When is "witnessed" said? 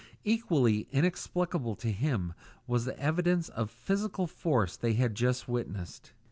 5.47-6.13